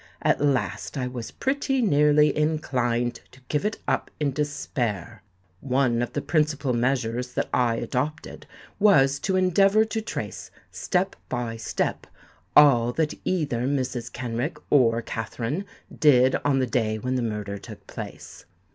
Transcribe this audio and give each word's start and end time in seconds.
At 0.23 0.41
last 0.41 0.97
I 0.97 1.05
was 1.05 1.29
pretty 1.29 1.79
nearly 1.79 2.35
inclined 2.35 3.19
to 3.29 3.39
give 3.49 3.65
it 3.65 3.77
up 3.87 4.09
in 4.19 4.31
despair. 4.31 5.21
One 5.59 6.01
of 6.01 6.13
the 6.13 6.23
principal 6.23 6.73
measures 6.73 7.33
that 7.35 7.47
I 7.53 7.75
adopted 7.75 8.47
was 8.79 9.19
to 9.19 9.35
endeavour 9.35 9.85
to 9.85 10.01
trace, 10.01 10.49
step 10.71 11.15
by 11.29 11.55
step, 11.57 12.07
all 12.55 12.91
that 12.93 13.13
either 13.25 13.67
Mrs. 13.67 14.11
Kenrick 14.11 14.57
or 14.71 15.03
Katherine 15.03 15.65
did 15.99 16.35
on 16.43 16.57
the 16.57 16.65
day 16.65 16.97
when 16.97 17.13
the 17.13 17.21
murder 17.21 17.59
took 17.59 17.85
place. 17.85 18.45